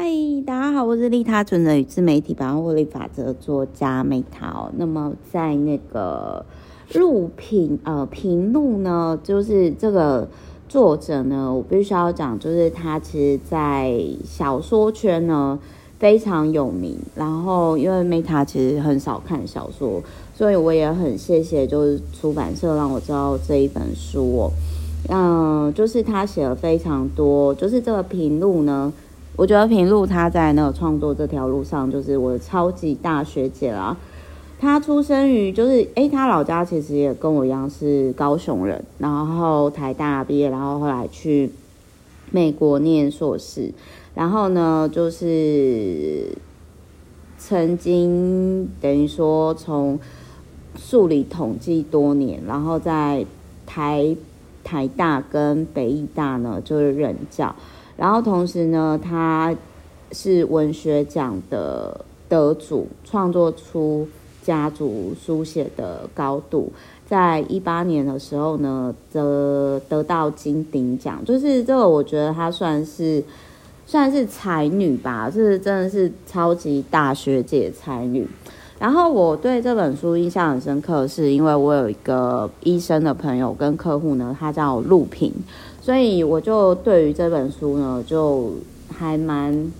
[0.00, 0.04] 嗨，
[0.46, 4.70] 大家好，我是利他存的与自媒体百万获利法则作家 Meta。
[4.76, 6.46] 那么在那个
[6.94, 10.28] 录屏呃平路呢，就是这个
[10.68, 13.92] 作者呢，我必须要讲，就是他其实在
[14.24, 15.58] 小说圈呢
[15.98, 16.96] 非常有名。
[17.16, 20.00] 然后因为 Meta 其实很少看小说，
[20.32, 24.52] 所以我也很谢谢就是出版社让我知道这一本书哦。
[25.08, 28.92] 嗯，就是他写了非常多，就是这个平路呢。
[29.38, 33.96] 我觉得平路他在那个创作这条路上，就是我的超级大学姐啦。
[34.58, 41.52] 他出生于就是，诶，他老家其实也跟我一样是高雄人，然后台大毕业，然后后来去
[42.32, 43.70] 美国念硕士，
[44.16, 46.36] 然后呢，就是
[47.38, 50.00] 曾经等于说从
[50.74, 53.24] 数理统计多年，然后在
[53.64, 54.16] 台
[54.64, 57.54] 台大跟北艺大呢就是任教。
[57.98, 59.54] 然后同时呢，他
[60.12, 64.08] 是文学奖的得主，创作出
[64.40, 66.72] 家族书写的高度。
[67.06, 73.22] 在一八年的时候呢，得得到金鼎奖，就是这个，我觉得她算是
[73.84, 78.28] 算是才女吧，是真的是超级大学姐才女。
[78.78, 85.32] 然后我对这本书印象很深刻，是因为我有一个医生的朋友跟客户呢，他叫陆平。
[85.88, 88.52] 所以我就对于这本书呢，就
[88.94, 89.72] 还蛮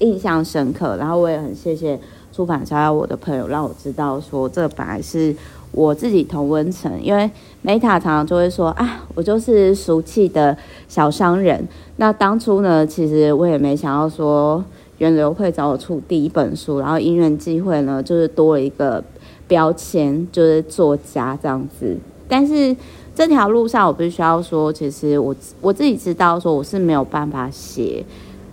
[0.00, 0.98] 印象深刻。
[0.98, 1.98] 然后我也很谢谢
[2.30, 5.34] 出版社还有我的朋友，让我知道说这本来是
[5.72, 6.92] 我自己同温层。
[7.02, 7.30] 因为
[7.64, 10.54] Meta 常常就会说啊，我就是俗气的
[10.88, 11.66] 小商人。
[11.96, 14.62] 那当初呢，其实我也没想到说
[14.98, 19.02] 源流会找我出第一本书，然后因缘际会呢，就是多了一个
[19.48, 21.96] 标签，就是作家这样子。
[22.28, 22.76] 但是。
[23.16, 28.04] 这条路上，我必须要说，其实我我自己知道，说我是没有办法写，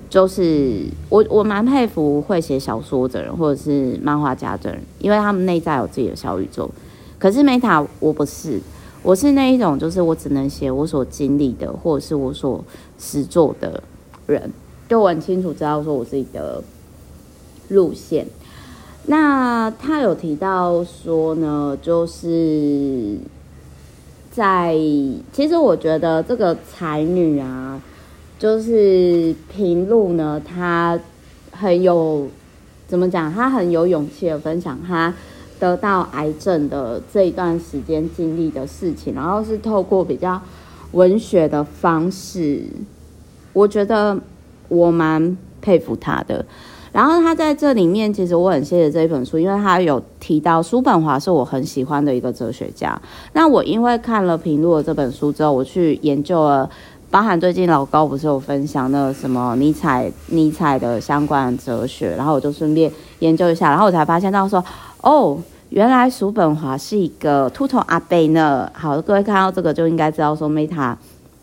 [0.09, 6.71] 就是我我蛮佩服会写小说的人，或者是漫画家的人，因为他们内在有自己的小宇宙。
[7.19, 8.61] 可是 Meta 我不是，
[9.01, 12.63] 我是那一种，就是我只能写我所经历的，或者是我所
[12.97, 13.83] 实作的
[14.27, 14.49] 人，
[14.87, 16.63] 就我很清楚知道说我自己的
[17.67, 18.25] 路线。
[19.07, 23.17] 那他有提到说呢，就是。
[24.35, 24.73] 在
[25.31, 27.79] 其实我觉得这个才女啊，
[28.39, 30.99] 就是平路呢，她
[31.51, 32.27] 很有
[32.87, 33.31] 怎么讲？
[33.31, 35.13] 她很有勇气的分享她
[35.59, 40.41] 得到癌症的这一段时间经历的事情，然后是透过比较
[40.93, 42.63] 文学的方式，
[43.53, 44.19] 我觉得
[44.67, 46.43] 我蛮佩服她的。
[46.93, 52.97] 然后他在这里面，其实我很谢谢这一本书，因为他有提到叔本华是我很喜欢的一个哲学家。
[53.33, 56.69] 那我因为看了平路的这本书之后，我去研究了，
[57.09, 64.63] 包含最近老高不是有分享那个什么尼采、尼采的相关哲学，然后我就顺便研究一下，然后我才发现到说，
[65.01, 65.35] 哦，
[65.69, 68.71] 原来叔本华是一个秃头阿伯呢。
[68.71, 70.95] 好，各位看到这个就应该知道说，Meta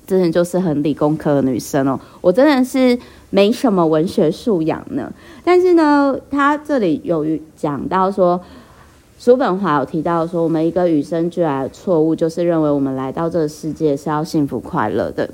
[0.06, 2.96] 真的就是很理工科的女生哦，我真的是。
[3.32, 5.12] 没什么文学素养呢，
[5.44, 7.24] 但是呢，他这里有
[7.56, 8.40] 讲到说，
[9.20, 15.30] 叔本华有提到说，我们一个与生俱来的错误就是认为我们来到这个世界是要幸福快乐的。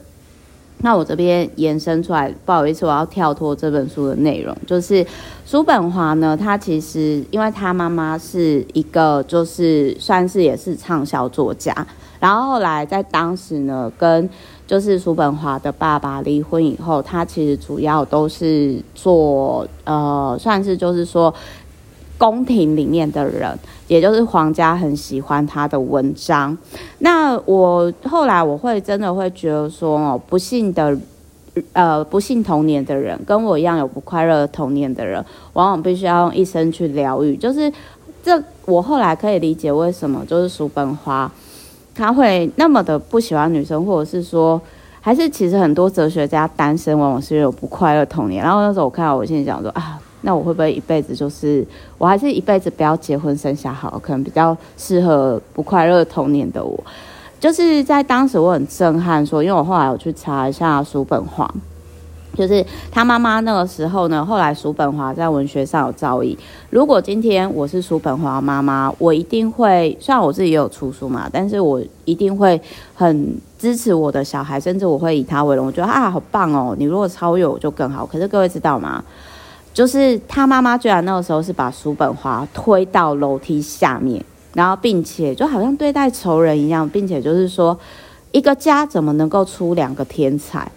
[0.83, 5.05] 那我这边延伸出来，不好意思，我要跳脱这本书的内容，就是
[5.47, 11.75] 叔本华呢，他其实因为他妈妈是一个就是算是也是畅销作家，
[12.21, 14.29] 然后后来在当时呢跟。
[14.67, 21.33] 就是叔本华的爸爸离婚以后，他其实主要都是做呃，算是就是说
[22.19, 23.57] 宫廷里面的人，
[23.87, 26.57] 也就是皇家很喜欢他的文章。
[26.99, 30.99] 那我后来我会真的会觉得说，哦，不幸的
[31.73, 37.37] 呃，不幸童年的人，跟我一样有不快乐的童年的人，往往必须要用一生去疗愈。
[37.37, 37.73] 就是
[38.23, 41.31] 这，我后来可以理解为什么，就是叔本华。
[41.97, 44.61] 他会那么的不喜欢女生，或者是说，
[45.01, 48.45] 还是其实很多哲学家单身往往是有不快乐童年。
[48.45, 51.67] 然后那时候我看到，我心里想说啊，那我会不会一辈子就是，
[51.97, 56.79] 我还是一辈子不要结婚生小孩，可能比较适合不快乐童年的我。
[57.41, 61.51] 就是在当时我很震撼，说，因为我后来我去查一下叔本华。
[62.35, 66.37] 就是他妈妈那个时候呢，后来叔本华在文学上有造诣。
[66.71, 72.61] 如果今天我是叔本华妈妈，我一定会，虽然我自己也有出书嘛，但是我一定会
[72.95, 75.67] 很支持我的小孩，甚至我会以他为荣。
[75.67, 76.75] 我觉得啊，好棒哦！
[76.79, 78.05] 你如果超越我就更好。
[78.05, 79.03] 可是各位知道吗？
[79.73, 87.79] 就是他妈妈居然那个时候是把叔本华推到楼梯下面，然后并且就好像对待仇人一样，并且就是说，
[88.33, 90.71] 一个家怎么能够出两个天才？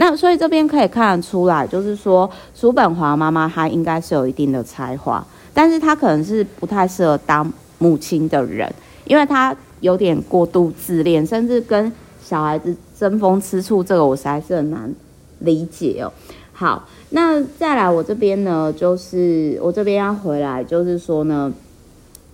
[0.00, 8.72] 那所以这边可以看得出来，就是说叔本华妈妈她应该是有一定的才华，但是她可能是不太适合当母亲的人，
[9.04, 11.92] 因为她有点过度自恋，甚至跟
[12.24, 14.90] 小孩子争风吃醋，这个我实在是很难
[15.40, 16.10] 理解哦。
[16.54, 21.52] 好，那再来我这边呢，就是我这边要回来，就是说呢。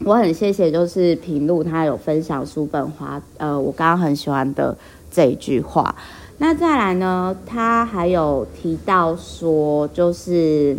[0.05, 4.77] 我很谢谢，就是平路他有分享叔本华，呃，我刚刚很喜欢的
[5.11, 5.95] 这一句话。
[6.39, 10.77] 那再来呢，他还有提到说，就是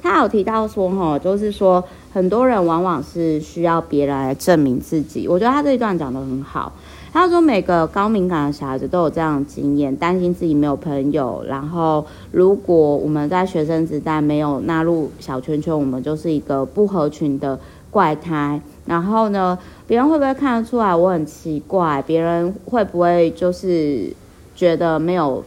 [0.00, 1.82] 他有提到说，哈，就是说
[2.12, 5.26] 很多人往往是需要别人来证明自己。
[5.26, 6.72] 我觉得他这一段讲得很好。
[7.12, 11.44] 他说每个高敏感的小孩子都有这样的经验，担心自己没有朋友。
[11.48, 17.58] 然后如果我们在学生时代没有纳入小圈圈，我们就是一个不合群的。
[17.92, 19.58] 怪胎，然后呢，
[19.88, 22.00] 别人会不会看得出来我很奇怪？
[22.06, 24.14] 别人会不会就是
[24.60, 25.42] 觉得没有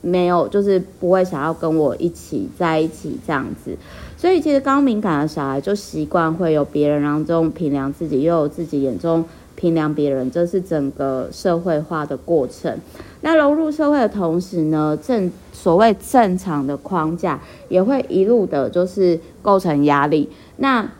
[0.00, 3.76] 没有，就是不会想要跟我一起在一起这样子？
[4.16, 9.24] 所以其实高敏感的小孩就习惯会有别人当中评量自己，又有自己眼中
[9.54, 12.76] 评量别人，这是整个社会化的过程。
[13.20, 20.28] 那融入社会的同时呢，正所谓正常的框架也会一路的，就是构成压力。
[20.56, 20.90] 那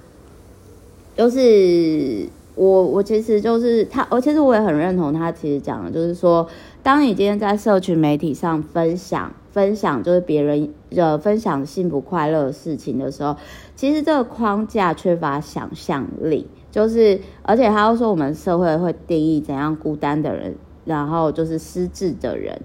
[1.17, 5.31] 就是我，我其实就是他，我其实我也很认同他。
[5.32, 6.47] 其实讲的就是说，
[6.82, 13.36] 当你今天在社群媒体上分享、分享就是别人呃分享幸福快乐的事情的时候，
[13.76, 16.46] 其实这个框架缺乏想象力。
[16.70, 20.54] 就是，而且他又说，我们社会会定义怎样孤单的人，
[20.84, 22.62] 然后就是失智的人，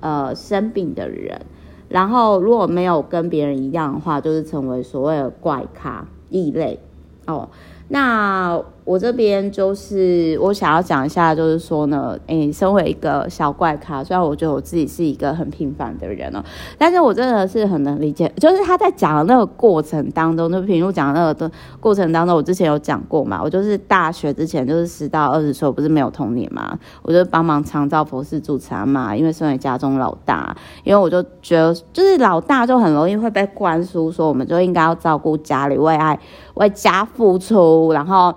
[0.00, 1.42] 呃，生病的人，
[1.88, 6.80] 然后如果没有跟别人一样的话，就是成为所谓的怪咖、异类
[7.26, 7.50] 哦。
[7.88, 16.42] 那我这边就是我想要讲一下，就是说呢，诶、身为一个小怪咖，虽然我觉得我自己是一个很平凡的人哦，
[16.76, 36.18] 但是我真的是很能理解，就是他在讲的那个过程当中，就平如讲的那个的过程当中，我之前有讲过嘛，我就是大学之前就是十到二十岁，我不是没有童年嘛，我就帮忙长照佛事助持嘛，因为身为家中老大，因为我就觉得就是老大就很容易会被灌输说，我们就应该要照顾家里，为爱
[36.54, 38.34] 为家付出，然后。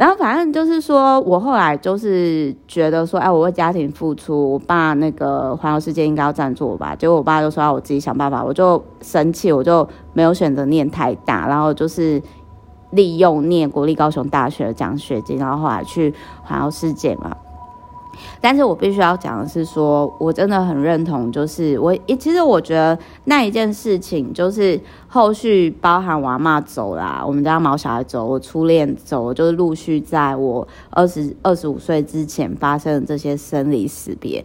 [0.00, 6.96] 然后反正就是说，我后来就是觉得说，哎，我为家庭付出，我爸那个环游世界应该要赞助我吧？
[6.96, 12.22] 结果我爸就说要我自己想办法，我就生气，我就没有选择念太大，然后就是
[12.92, 16.14] 利用念国立高雄大学的奖学金，然后后来去
[16.44, 17.36] 环游世界嘛。
[18.40, 34.44] 但是我必须要讲的是说，我真的很认同，就是我，其实我觉得那一件事情，就是后续包含我阿嬷走啦，我们家毛小孩走，我初恋走，就是陆续在我二十二十五岁之前发生的这些生离死别，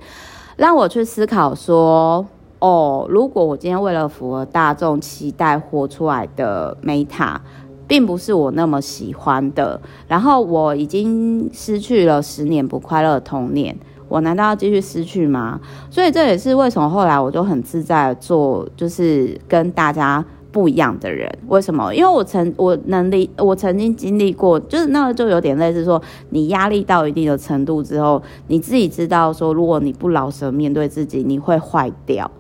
[0.56, 2.26] 让我去思考说，
[2.60, 7.38] 哦，如果我今天为了符合大众期待活出来的 Meta。
[7.88, 13.78] 并不是我那么喜欢的，然后我已经失去了十年不快乐的童年，
[14.08, 15.60] 我难道要继续失去吗？
[15.90, 21.32] 所以这也是为什么后来我就很自在做，就是跟大家不一样的人。
[21.48, 21.94] 为什么？
[21.94, 26.02] 因为我曾我能力，我曾经经历过，就是那个就有点类似说，
[26.32, 32.32] 你压力到一定的程度之后，你自己知道说，如果你不老实面对自己，你会坏掉。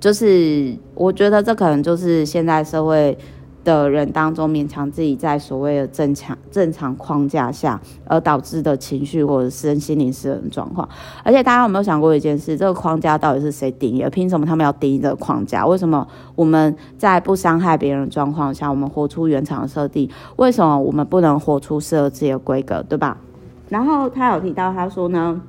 [0.00, 3.18] 就是我觉得这可能就是现在社会。
[3.64, 10.88] 的人当中勉强自己在所谓的正常正常框架下，而导致的情绪或者是身心灵失衡状况。
[11.22, 12.56] 而且大家有没有想过一件事？
[12.56, 14.10] 这个框架到底是谁定义的？
[14.10, 15.66] 凭什么他们要定义这个框架？
[15.66, 20.10] 为什么我们在不伤害别人的状况下，我们活出原厂设定？
[20.36, 22.82] 为什么我们不能活出适合自己的规格？
[22.88, 23.18] 对吧？
[23.68, 25.40] 然后他有提到，他说呢，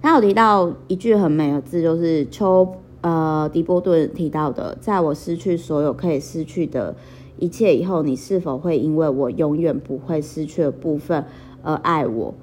[0.00, 2.66] 他有提到一句很美的字，就是秋。
[3.06, 6.96] 呃，迪波顿提到的，在我失去所有可以失去的
[7.38, 11.24] 一切以后，你是否会因为我永远不会失去的部分
[11.62, 12.34] 而爱我？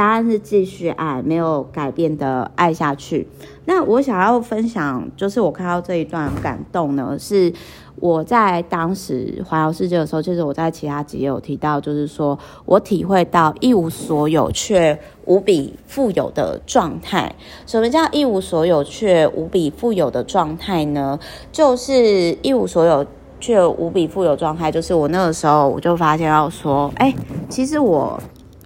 [0.00, 3.28] 答案是继续爱，没有改变的爱下去。
[3.66, 7.52] 那我想要分享，就是我看到这一段感动呢，是。
[7.96, 17.34] 我在当时环游世界的时候，其实我在其他集有提到，就是说我体会到一无所有却无比富有的状态。
[17.66, 21.18] 什么叫一无所有却无比富有的状态呢？
[21.52, 23.04] 就是一无所有
[23.38, 27.14] 却无比富有状态，就是我那个时候我就发现要说，哎，
[27.50, 28.18] 其实我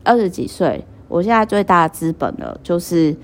[0.05, 3.17] 二十几岁，我现在最大的资本呢，就是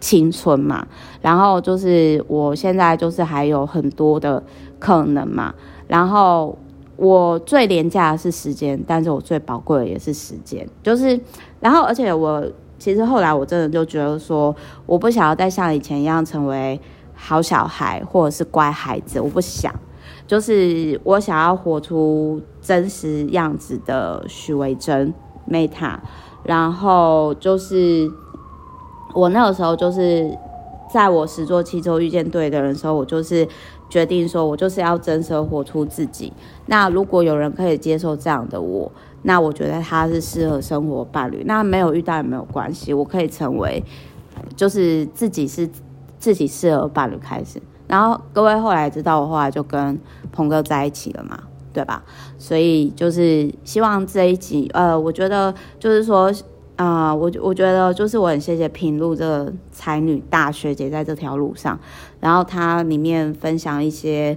[0.00, 0.86] 青春嘛。
[1.20, 4.42] 然后就是我现在就是还有很多的。
[4.80, 5.52] 可能嘛，
[5.88, 6.56] 然后
[6.94, 11.18] 我最廉价的是时间，但是我最宝贵的也是时间，就是，
[11.58, 12.46] 然后而且我
[12.78, 14.54] 其实后来我真的就觉得说，
[14.86, 16.80] 我不想要再像以前一样成为
[17.12, 19.74] 好小孩或者是乖孩子，我不想，
[20.28, 25.12] 就是我想要活出真实样子的许维珍
[25.50, 25.96] Meta，
[26.44, 28.10] 然后就是
[29.14, 30.36] 我那个时候就是
[30.92, 33.46] 在我实作七周遇见对的人的时候，我就是
[33.88, 36.32] 决定说，我就是要真实活出自己。
[36.66, 38.90] 那如果有人可以接受这样的我。
[39.22, 43.82] 那我觉得他是适合生活伴侣，那没有遇到也没有关系，我可以成为，
[44.54, 45.68] 就是自己是
[46.20, 47.60] 自己适合伴侣开始。
[47.88, 49.98] 然后各位后来知道我后来就跟
[50.30, 51.36] 鹏哥在一起了嘛，
[51.72, 52.02] 对吧？
[52.38, 56.32] 所以就是希望这一集，呃，我觉得就是说，
[56.76, 61.78] 啊、我我觉得就是我很谢谢平路这个才女大学姐在这条路上，
[62.20, 64.36] 然后她里面分享一些。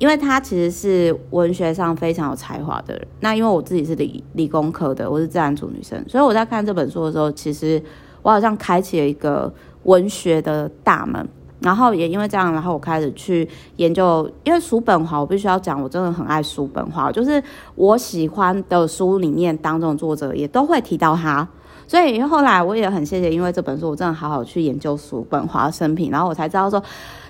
[0.00, 7.80] 因为他其实是文学上非常有才华的人，那因为我自己是理理工科的，我是自然组女生，所以我在看这本书的时候，其实
[8.20, 9.50] 我好像开启了一个
[9.84, 11.26] 文学的大门，
[11.60, 17.42] 然后也因为这样，然后我开始去研究，因为叔本华，我必须要讲，我真的很爱叔本华，就是
[17.74, 21.46] 我喜欢的书里面当中作者也都会提到他，
[21.86, 26.82] 所以后来我也很谢谢，因为这本书我真的好好去研究叔本华的生平，然后我才知道说。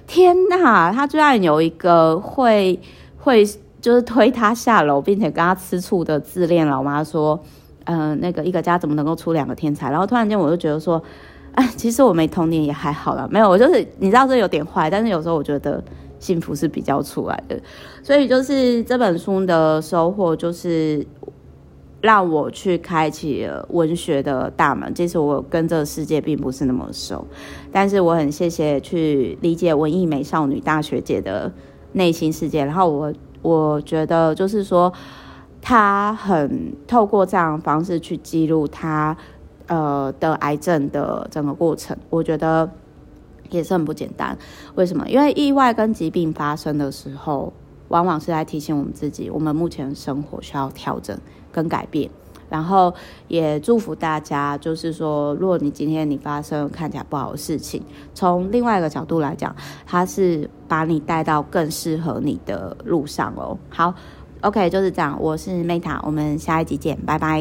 [0.07, 2.79] 天呐，他居然有一个会
[3.17, 3.43] 会
[3.81, 7.41] 就是推他下楼，并且跟他吃醋的自恋老妈说，
[7.85, 9.91] 嗯、那个一个家怎么能够出两个天才？
[9.91, 11.03] 然后突然间我就觉得说，
[11.55, 15.83] 哎，其实我没童年也还好啦，没有，我就是你知道这有点坏，但是有时候我觉得
[16.19, 17.61] 幸福是比较出来的，
[18.03, 21.07] 所以就是这本书的收获就是。
[22.01, 24.95] 让我去开启了文学的大门。
[24.95, 27.27] 其实我跟这个世界并不是那么熟，
[27.73, 31.51] 但是我很谢谢去理解文艺美少女大学姐的
[31.93, 32.63] 内心世界。
[32.63, 34.93] 然后我我觉得就是说，
[35.63, 39.17] 她很透过这样的方式去记录她
[39.67, 42.71] 呃得癌症的整个过程，我觉得
[43.51, 44.37] 也是很不简单。
[44.75, 45.09] 为什么？
[45.09, 47.53] 因为意外跟疾病发生的时候，
[47.89, 51.19] 往往是来提醒我们自己，我们目前生活需要调整。
[51.55, 52.11] 跟改变，
[52.51, 52.93] 然后
[53.29, 54.59] 也祝福大家。
[54.59, 57.81] 就是说，如果你今天你发生看起来不好的事情，
[58.13, 59.55] 从另外一个角度来讲，
[59.87, 63.57] 它是把你带到更适合你的路上哦。
[63.69, 63.95] 好
[64.41, 65.17] ，OK，就是这样。
[65.21, 67.41] 我是 Meta，我们下一集见，拜拜。